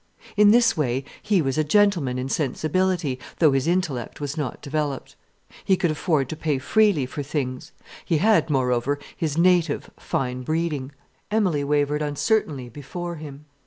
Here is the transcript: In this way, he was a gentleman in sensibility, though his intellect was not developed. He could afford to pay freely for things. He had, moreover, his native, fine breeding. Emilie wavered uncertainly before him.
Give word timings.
In 0.35 0.49
this 0.49 0.75
way, 0.75 1.03
he 1.21 1.43
was 1.43 1.59
a 1.59 1.63
gentleman 1.63 2.17
in 2.17 2.27
sensibility, 2.27 3.19
though 3.37 3.51
his 3.51 3.67
intellect 3.67 4.19
was 4.19 4.35
not 4.35 4.59
developed. 4.59 5.15
He 5.63 5.77
could 5.77 5.91
afford 5.91 6.27
to 6.29 6.35
pay 6.35 6.57
freely 6.57 7.05
for 7.05 7.21
things. 7.21 7.71
He 8.03 8.17
had, 8.17 8.49
moreover, 8.49 8.97
his 9.15 9.37
native, 9.37 9.91
fine 9.99 10.41
breeding. 10.41 10.91
Emilie 11.29 11.63
wavered 11.63 12.01
uncertainly 12.01 12.67
before 12.67 13.17
him. 13.17 13.45